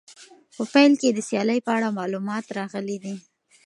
په 0.55 0.63
پیل 0.73 0.91
کې 1.01 1.09
د 1.13 1.19
سیالۍ 1.27 1.59
په 1.65 1.71
اړه 1.77 1.95
معلومات 1.99 2.45
راغلي 2.59 2.97
دي. 3.03 3.15